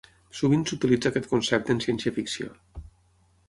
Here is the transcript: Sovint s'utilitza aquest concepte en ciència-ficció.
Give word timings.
Sovint 0.37 0.63
s'utilitza 0.69 1.11
aquest 1.11 1.29
concepte 1.35 1.77
en 1.77 1.85
ciència-ficció. 1.87 2.51